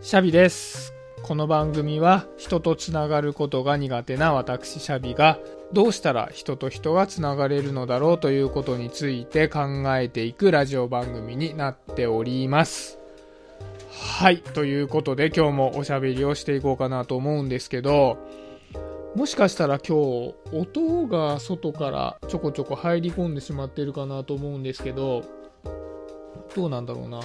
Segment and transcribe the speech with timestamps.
[0.00, 0.94] シャビです。
[1.24, 5.40] この番組は人とつながることが苦手な私シャビが
[5.72, 9.60] どうしたら人と人がつながれるのだろうということについて考
[9.96, 13.00] えていくラジオ番組になっております。
[13.90, 14.38] はい。
[14.38, 18.18] ということで今日もおしゃべりをしていこうかなと思うんですけど、
[19.16, 25.24] もしかしたら今日音が外からちょこちょこ入り込んでしまってるかなと思うんですけど、
[26.54, 27.20] どうなんだろうな。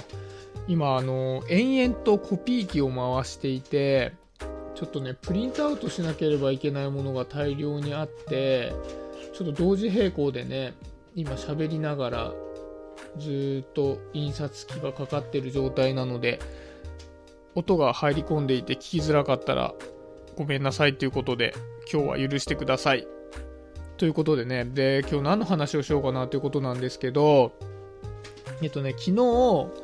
[0.66, 4.12] 今、あの、延々とコピー機を回していて、
[4.74, 8.72] ちょっとね、プリントアウトしなければいけないものが大量にあって、
[9.34, 10.74] ちょっと同時並行でね、
[11.14, 12.32] 今喋りながら、
[13.18, 16.40] ずっと印刷機がかかってる状態なので、
[17.54, 19.74] 音が入り込んでいて聞きづらかったら、
[20.36, 21.54] ごめんなさいということで、
[21.92, 23.06] 今日は許してください。
[23.96, 27.52] ということでね、で、今日何の話をしようかなということなんですけど、
[28.60, 29.83] えっとね、昨日、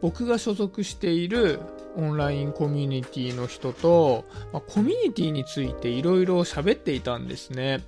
[0.00, 1.60] 僕が所属している
[1.96, 7.84] オンラインコミュニティの人と、まあ、コミュニティについていろいろ喋っていたんですね。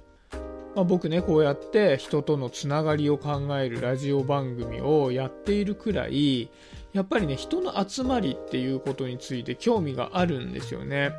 [0.75, 6.51] まあ、僕ね、こうやって人とのつながりを考えるラジオ番組をやっているくらい、
[6.93, 11.13] やっぱりね、人の集まりっていうことについて興味があるんですよね。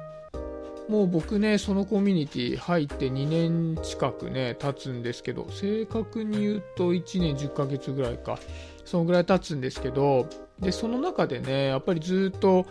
[0.89, 8.37] もう僕ね、そのコミュニティ入って2年近くね、経つんですけど、正確に言うと1年10ヶ月ぐらいか。
[8.85, 10.27] そのぐらい経つんですけど、
[10.59, 12.65] で、その中でね、やっぱりずっと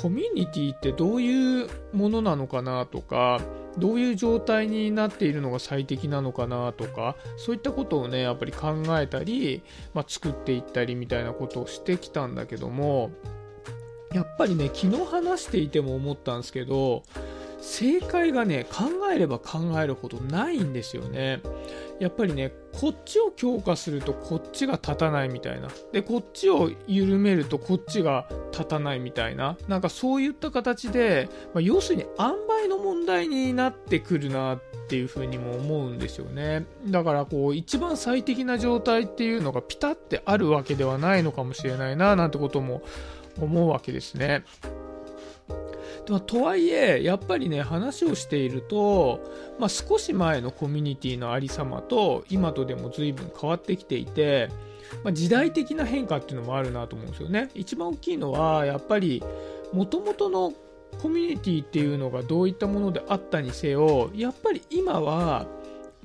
[0.00, 3.40] コミュニティってどういうものなのかなとか、
[3.78, 9.62] どういう状態になっているのが最適なのかなとか、そういったことをね、やっぱり考えたり、
[9.94, 13.10] まあ、作っていったりみたいなことをしてきたんだけども、
[14.12, 17.02] やっぱりね、昨日話していても思ったんですけど、
[17.60, 21.40] 正解がね、考えれば考えるほどないんですよね。
[21.98, 25.68] やっぱりね、こっちを強化するとこっちが立たないみたいな。
[25.92, 29.58] で、こっちを緩めるとこっちが立たないみたいな。
[29.68, 36.64] なんかそういった形で、まあ、要するに塩梅の問題になってくるなっていうふうにも思うんですよね。
[36.86, 42.82] だからこう、一番最適な状態っていうのがピタってあるわけではないのかもしれないな、なんてことも
[43.38, 44.44] 思うわけですね。
[46.06, 49.20] でもとはいえ、やっぱりね、話をしていると、
[49.58, 54.48] まあ、少し前のコミュニティのありさまと、今とでも随分変わってきていて、
[55.04, 57.50] まあ、時代的な変化っていうのもあるなと思うんですよね。
[57.54, 59.22] 一番大きいのは、やっぱり、
[59.72, 60.52] 元々の
[61.00, 65.46] コミュニティっていうのがどういったものであったにせよ、やっぱり今は、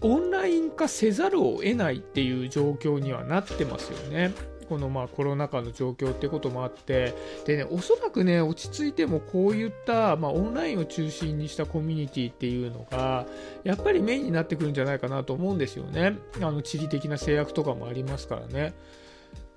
[0.02, 4.34] オンライン化せざるを得ないっていう状況にはなってますよね。
[4.68, 7.14] このまあコロナ禍の状況ってこともあって、
[7.46, 13.26] でね、おそらくね、落ち着いてもこういった、まあ、オンラインを中心にしたコミュニティっていうのが、
[13.64, 16.18] やっぱりメインになってくるんじゃないかなと思うんですよね。
[16.42, 18.74] あの、地理的な制約とかもありますからね。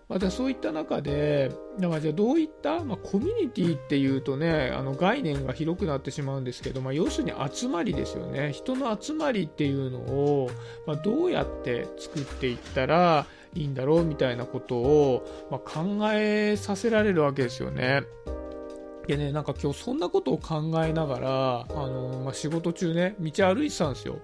[0.08, 8.52] またそういった中で、だからじゃあどういった、まあ、コミュニティっていうとね、あの概念が広くなってしまうんですけど、まあ、要するに集まりですよね。
[8.52, 10.50] 人の集まりっていうのを、
[10.86, 18.02] まあ、どうやって作っていったら、いいんだろうみたいなことを、まあ、考えさせられるわけですよね。
[19.06, 24.18] でね、なんか今日そんなことを考えながら、あのまあ、仕事中ね、道歩いてたんですよ。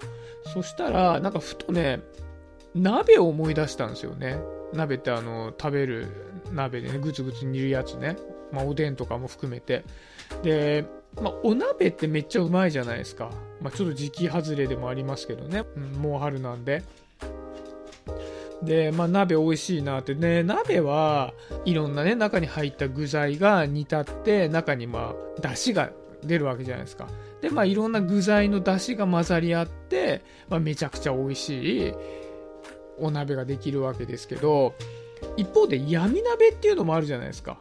[0.53, 2.03] そしたら、なんかふとね、
[2.75, 4.39] 鍋を思い出したんですよね。
[4.75, 6.09] 鍋ってあの、食べる
[6.53, 8.17] 鍋でね、ぐつぐつ煮るやつね。
[8.53, 9.85] まあ、おでんとかも含めて。
[10.43, 10.85] で、
[11.21, 13.31] まあ、お鍋ってめっちゃうまいじゃないですか。
[13.63, 15.65] まあ、ちょっと時期外れでもありますけどね。
[15.77, 16.83] うん、もう春なんで。
[18.65, 21.33] で、まあ、鍋美味しいなってね、鍋は
[21.65, 25.91] いろんなね、中に入った具材が煮立って、中にまあ、出汁が
[26.25, 27.09] 出るわけじゃないですか。
[27.41, 31.93] で、まあ、いろんな具材の出汁が混ざり合って、まあ、めちゃくちゃ美味しい
[32.99, 34.75] お鍋ができるわけですけど、
[35.37, 37.59] 一方で闇鍋っていうのもあるじゃないですか。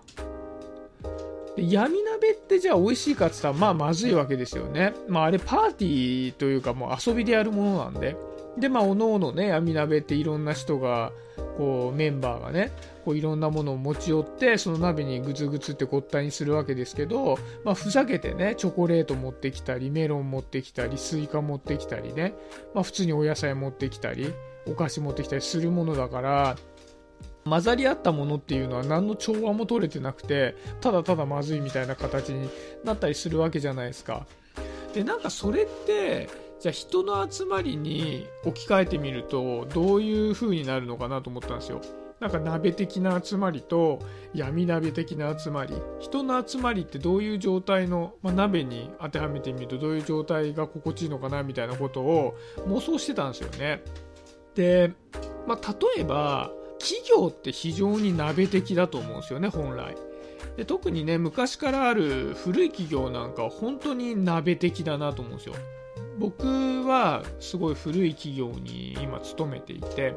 [1.55, 4.93] で闇鍋ってじゃあ美味しいかって言ったら、まあまずいわけですよね。
[5.07, 8.15] まああれパーティーというかもう遊びでやるものなんで。
[8.57, 11.11] で、まあ、おのおのね、闇鍋っていろんな人が、
[11.57, 12.71] こう、メンバーがね、
[13.03, 22.33] こういろんなものを持ち寄って、その鍋にグツグツってごったにするわけですけど、まあ、ふざけてね、チョコレート持ってきたり、メロン持ってきたり、スイカ持ってきたりね、
[22.73, 24.33] まあ、普通にお野菜持ってきたり、
[24.67, 26.55] お菓子持ってきたりするものだから、
[27.45, 32.49] 混ざり合ったものっていうのは何の調和も取れてなくて、ただただまずいみたいな形に
[32.83, 34.25] なったりするわけじゃないですか。
[34.93, 36.29] で、なんかそれって、
[36.63, 41.81] じゃあ人の集まりに置き換えてみるとどういう風になるのかなと思ったんですよ。
[42.21, 43.99] なんか鍋的な集まりと
[44.33, 53.83] 闇鍋的な集まり人の集まりってどういう状態の、まあ、鍋に当てはめてみるとどういう状態が心地いいのかなみたいなことを妄想してたんですよね。
[54.55, 54.93] で、
[55.45, 56.49] まあ、例えば
[56.79, 59.97] 企業って非常に鍋的だと思うんですよね本来。
[60.55, 65.55] で特にね昔からある古い企業なんかは本当に鍋的だなと思うんですよ
[66.19, 70.15] 僕はすごい古い企業に今勤めていて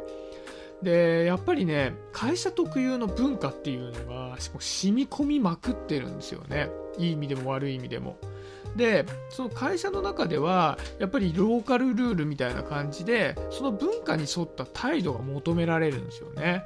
[0.83, 6.69] でやっぱりね会社特有の文化っていうのが染み込みまくってるんですよね。
[6.99, 8.19] いい意味でも悪い意味でも。
[8.77, 16.63] でその会社の中ではやっぱりローカルルールみたいな感じでその文化に沿った態度が求められるんですよね。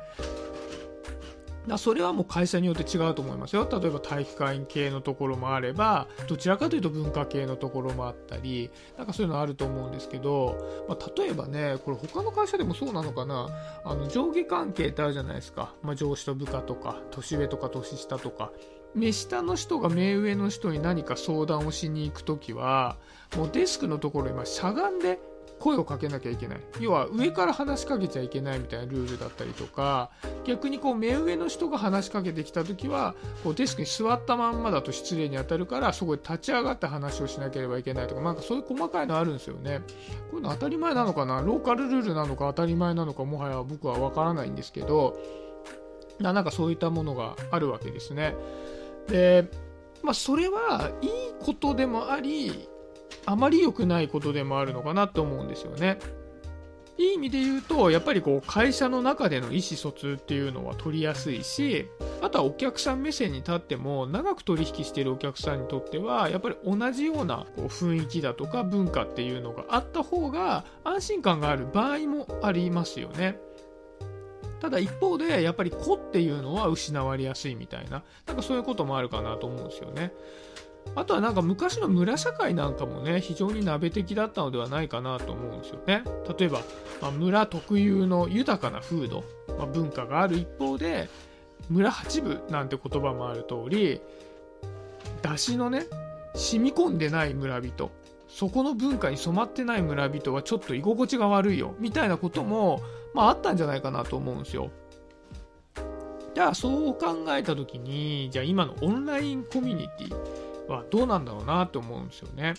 [1.67, 3.69] だそれはもう会社によって違うと思いますよ。
[3.71, 13.49] 例えば体育会系のところもあればどちらかというと文化系のところもあったりなんかそういうのあると思うんですけど、まあ、例えばねこれ他の会社でもそうなのかな。
[13.85, 18.53] あの上下関係ってあるじゃないですか、まあ、上司と部下とか年上とか年下とか。
[18.93, 22.97] 目下の人が目上の人に何か相談をしに行く時は
[23.37, 25.21] もうデスクのところ今しゃがんで
[25.61, 26.61] 声をかけなきゃいけない。
[26.81, 30.11] 要は上から話しかけちゃいけないみたいなルールだったりとか
[30.45, 33.15] 逆にこう目上の人が話しかけてきた時は
[33.45, 39.83] こうデスクに座ったまんまだと失礼に当たるからそこで立ち上がって話をしなければいけないとかなんかそういう細かいのあるんですよね。
[40.31, 41.43] こういうの当たり前なのかな？
[41.43, 45.19] ローカルルールなのか当たり前なのかもはや僕は分からないんですけど
[46.19, 48.35] なんかそういったものがあるわけですね。
[49.09, 49.51] で
[50.03, 52.69] まあそれはいいことでもあり
[53.27, 55.99] あまり良くないことでもあるのかなと思うんですよね。
[56.99, 61.87] いい意味で言うと、やっぱりこう会社の中での意思疎通っていうのは取りやすいし、
[62.21, 73.39] あとはお客さん目線に立っても、長く取引してるお客さんにとっては、やっぱり同じようなこう雰囲気だとか文化っていうのがあった方が安心感がある場合もありますよね。
[74.61, 80.13] ただ一方で、やっぱり子っていうのは失われやすいみたいな、なんかそういうこともあるかなと思うんですよね。
[80.97, 86.03] あとはなんか昔の村社会なんかもね、非常に鍋的だったのではないかなと思うんですよね。
[86.39, 86.61] 例えば、
[87.01, 89.23] まあ、村特有の豊かな風土、
[89.57, 91.09] まあ、文化がある一方で、
[91.69, 94.01] 村八部なんて言葉もある通り、
[95.23, 95.87] 出汁のね、
[96.35, 97.91] 染み込んでない村人、
[98.29, 102.81] そこの文化に染まってない村人はちょっと居心地が悪いよ、みたいなことも、
[103.15, 104.71] まああったんじゃないかなと思うんですよ。
[106.35, 112.55] じゃあそう考えた時に、じゃあ今のオンラインコミュニティ、はどうなんだろうなと思うんですよね。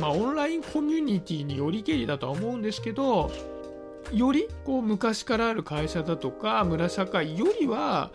[0.00, 3.30] まあ、オンラインコミュニティによりけりだとは思うんですけど、
[4.12, 8.10] よりこう昔からある会社だとか村社会よりは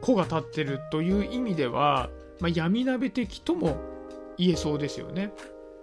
[0.00, 2.10] 子が立ってるという意味では、
[2.40, 3.76] まあ、闇鍋的とも
[4.36, 5.32] 言えそうですよね。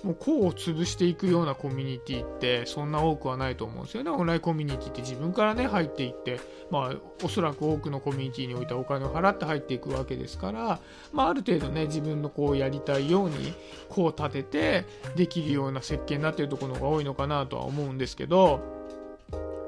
[0.04, 4.12] もう個を潰していくようなコミュニティってそんな多くはないと思うんですよね。
[4.12, 6.40] オンラインコミュニティって自分からね入っていって、
[6.70, 10.80] まあおそらく多くのコミュニティにおいてお金を払って入っていくわけですから、
[11.12, 13.54] まあある程度ね自分のこうやりたいように
[13.90, 18.60] こう立ててできるような設計になってるところが多いのかなとは思うんですけど、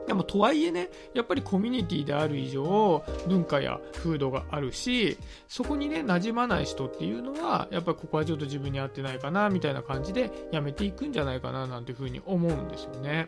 [0.08, 5.18] でもとはいえね、やっぱりコミュニティである以上、文化や風土があるし、
[5.50, 13.28] そこにね、馴染まない人っていうのは、やっぱりここはちょっと自分に合ってないかな、みたいな感じでやめていくんじゃないかな、なんていうふうに思うんですよね。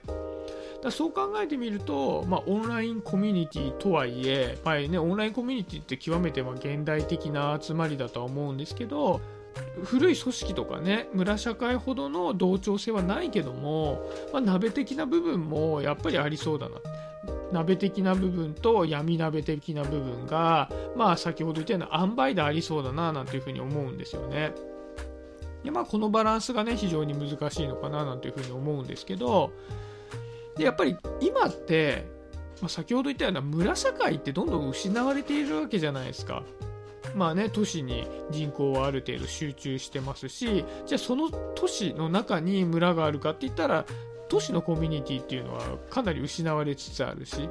[0.82, 9.20] だそう考えてみると、まあ、オンラインコミュニティとはいえ、まあね、オンラインコミュニティって極めてま現代的な集まりだとは思うんですけど、
[9.84, 16.76] 古い組織とかね村社会ほどの同調性はないけども、まあ、鍋的な部分もやっぱりありそうだな
[17.52, 24.54] 鍋的な部分と闇鍋的な部分がまあ先ほど言ったような塩梅でありそうだななんていうふうに思うんですよね
[25.64, 29.52] でまあこのバランスがね非常に難しいのかななんていうふうに思うんですけど
[30.58, 32.20] でやっぱり今って
[32.62, 36.44] まあ、先ほど言ったような村社会ってどんどん失われているわけじゃないですか。
[37.16, 43.86] まあね、都市に人口はある程度集中してますし、じゃあその都市の中に村があるかって言ったら、
[44.30, 47.50] 都市のコミュニティっていうのはかなり失われつつあるし、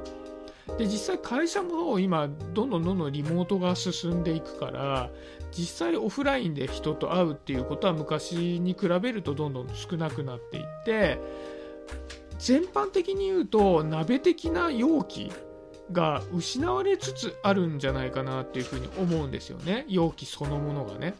[0.77, 5.09] で実際会社も今どんどんどんどんリモートが進んでいくから
[5.51, 11.19] 実際オフラインで人と会うっていうことは昔に比べるとどんどん少なくなっていって
[12.37, 15.31] 全般的に言うと鍋的な容器
[15.91, 19.85] が失われつつあるんじゃないかなっていうふうに思うんですよね。
[19.87, 21.15] 容器そのものがね。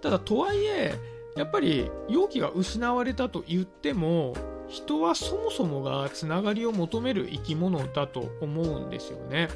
[0.00, 0.94] ただとはいえ
[1.36, 4.34] やっぱり容器が失われたと言っても
[4.68, 9.48] 人はそもそもがつながりを求める生き物だと思うんですよね。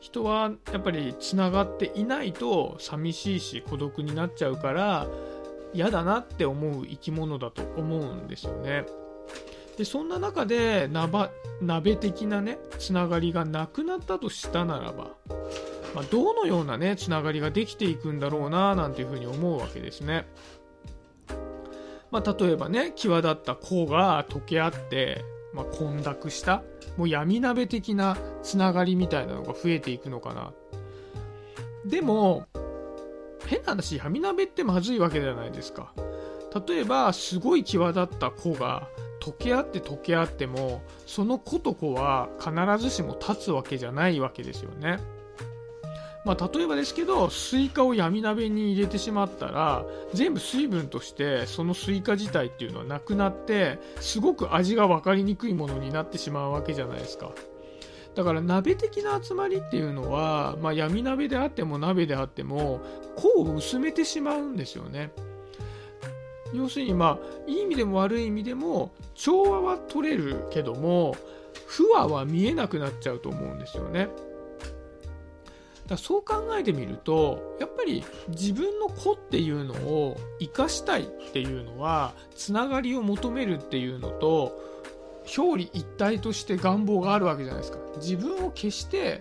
[0.00, 5.06] 人はやっぱりつながっていないと寂しいし孤独になっちゃうから
[5.74, 8.86] 嫌だなって思う生き物だと思うんですよね。
[9.80, 11.30] でそんな中で鍋
[11.62, 15.12] 鍋的なねつながりがなくなったとしたならば、
[15.94, 20.26] まあ、どのようなねつながりができていくんだろうななんていうふうに思うわけですね。
[22.10, 26.62] まあ、例えばね際立った子が溶け合って、まあ、混濁した
[26.98, 30.52] もう闇鍋的なつながりみたいなのが増えていくのかな
[31.86, 32.44] でも
[33.46, 35.94] 変な話闇鍋ってまずいわけじゃないですか
[36.66, 38.88] 例えばすごい際立った子が
[39.20, 44.98] 溶け合って溶け合ってもその子と子は必ずしも立つわけじゃないわけですよね。
[46.24, 57.32] まあ、例えばですけどスイカを闇鍋に入れてしまったら全部水分としてそのスイカ自体っていうのはなくなってすごく味が分かりにくいものになってしまうわけじゃないですか。
[58.14, 62.80] だから鍋的な集まりっていうのは、まあ、闇鍋であっても鍋であっても
[63.16, 65.12] 個を薄めてしまうんですよね。
[66.52, 71.16] 要するにまあいい意味でも悪い意味でも調和は取れるけども
[71.66, 74.08] 不和は見えなくなっちゃうと思うんですよね。
[75.86, 84.56] だそう考えてみるとやっぱり自分の子っていうのを生かしたいっていうのはつながりを求めるっていうのと
[85.36, 87.78] 表裏一体として願望があるわけじゃないですか。
[87.96, 89.20] 自分を決して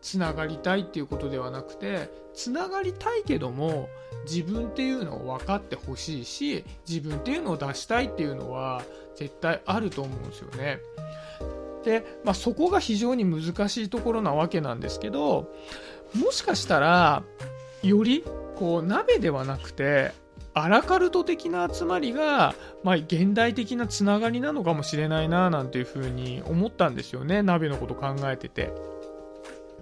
[0.00, 3.88] つながりたいっていうことではなくてつながりたいけども
[4.24, 8.82] 自分っていうのを分かってほしいし自分っていうのを出したいっていうのは
[9.16, 10.78] 絶対あると思うんですよね。
[11.84, 15.52] で、まあ、そこが非常に難しいところなわけなんですけど
[16.14, 17.22] もしかしたら
[17.82, 18.24] より
[18.56, 20.12] こう鍋ではなくて
[20.54, 28.72] アラカルト的な集まりが、まあ、現代的なつながりなのかもしれないななんていうふうに思ったんですよね鍋のこと考えてて。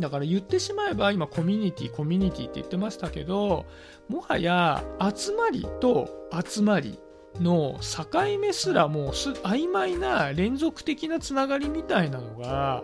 [0.00, 3.64] だから言ってしまえば今コミュニティコミュニティって言ってましたけど
[4.08, 4.84] もはや
[5.14, 6.98] 集まりと集まり
[7.40, 12.82] の境目すらもう曖昧な連続的なつながりみたいなのが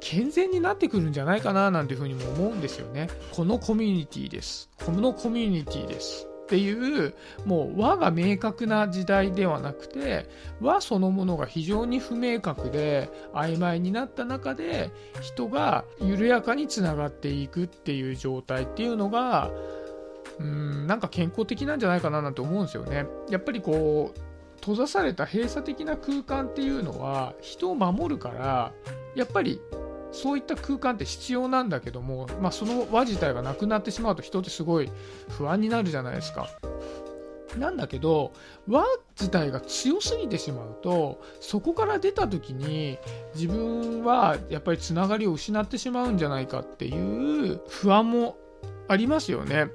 [0.00, 3.08] 健全になってくるんじゃないかななんていうふうにも思うんですよね。
[3.32, 4.70] このコミュニティです。
[4.84, 6.27] このコミュニティです。
[6.48, 7.14] っていう
[7.44, 10.26] もう和が明確な時代ではなくて
[10.62, 14.90] 和そのものが非常に不明確で曖昧になった中で
[15.20, 19.50] 人が緩やかにつながっていくっていう状態っていうのが
[20.38, 23.06] うんなんか健康的なんじゃないかななんて思うんですよね。
[23.28, 24.20] やっぱりこう
[24.60, 28.72] 閉ざされた閉鎖的な空間っていうのは人を守るから
[29.14, 29.60] やっぱり
[30.12, 34.90] そういった空間って必要なんだけども、まあ、その輪自体がなくなってしまうと人ってすごい
[35.30, 36.48] 不安になるじゃないですか。
[37.56, 38.32] なんだけど
[38.68, 38.84] 和
[39.18, 42.98] 自体が強すぎてしまうとそこから出た時に
[43.34, 48.36] 自分はやっぱりつながりを失ってしまうんじゃないかっていう不安も
[48.86, 49.68] ありますよね。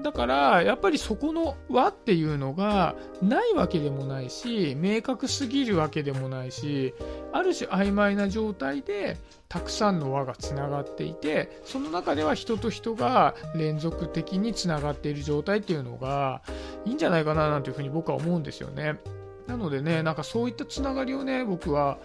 [0.00, 6.94] だからやっぱりそこの輪っていうのがないわけでもないし明確すぎるわけでもないし
[7.32, 9.16] ある種曖昧な状態で
[9.48, 16.42] たくさんの輪がつながっていてその中では人と人が連続的につながっている状態っていうのが
[16.84, 19.00] いいんじゃないかななんていうふうに僕は思うんですよね。
[19.48, 21.98] なのでねなんかそういったつながりをね僕は、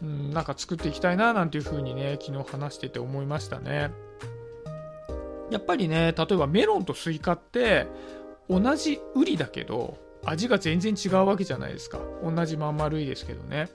[0.00, 3.90] うん、なんか作っていきたいななんていうふうにね昨日話してて思いましたね。
[5.50, 7.86] やっぱりね、例えばメロンとスイカって
[8.48, 11.98] 同じウリだけど味が全然違うわけじゃないですか。
[12.22, 13.68] 同じまん丸いですけどね。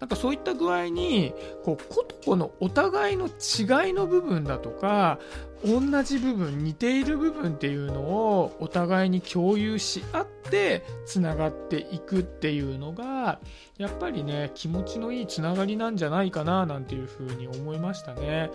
[0.00, 1.32] なんかそういった具合に、
[1.64, 5.18] こう、ことこのお互いの違いの部分だとか、
[5.64, 13.40] 同じ部分、似ている部分っていうのをお互いに共有し合ってつながっていくっていうのが、
[13.78, 18.50] やっぱりね、気持ちのいいつながりなんじゃないかななんていうふうに思いましたね。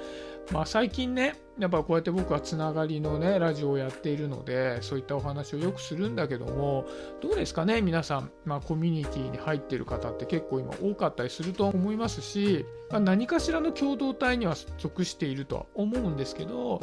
[0.51, 6.85] まあ、最近ね、やっぱこうやって僕はつながりのね、ラジオをやっているので、そういったお話をよくするんだけども、
[7.21, 16.81] どうですかね、皆さん、まあ、コミュニティに入ってる方って結構今多かったりすると思いますし、まあ、何かしらの共同体には属しているとは思うんですけど、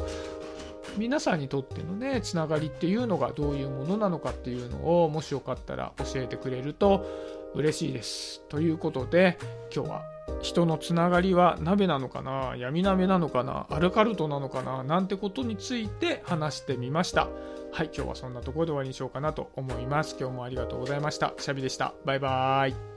[0.97, 7.05] 皆さんにとってのね、つながりっていうのがどういうものなのかっていうのを、もしよかったら教えてくれると
[7.53, 8.41] 嬉しいです。
[8.49, 9.37] ということで、
[9.73, 10.01] 今日は
[10.41, 17.27] 人のつながりは鍋なのかな闇鍋なのかなアルカルトなのかななんてことについて話してみました。
[17.71, 20.15] はい、今日はそんなところで終わりにしようかなと思います。
[20.19, 21.33] 今日もありがとうございました。
[21.37, 21.93] シャビでした。
[22.05, 22.96] バイバーイ。